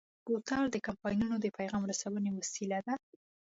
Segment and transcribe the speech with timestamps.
[0.25, 2.93] بوتل د کمپاینونو د پیغام رسونې وسیله ده.